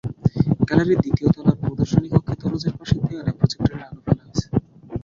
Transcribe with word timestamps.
গ্যালারির 0.61 1.01
দ্বিতীয় 1.03 1.29
তলার 1.35 1.57
প্রদর্শনী 1.61 2.07
কক্ষের 2.13 2.37
দরজার 2.41 2.77
পাশের 2.79 3.01
দেয়ালে 3.05 3.31
প্রজেক্টরের 3.39 3.87
আলো 3.87 4.01
ফেলা 4.05 4.23
হয়েছে। 4.23 4.45